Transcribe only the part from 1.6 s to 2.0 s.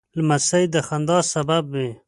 وي.